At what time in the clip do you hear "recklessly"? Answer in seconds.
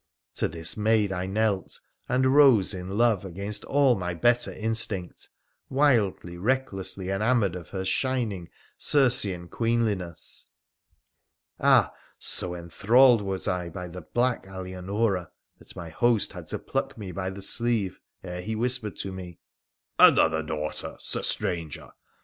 6.39-7.11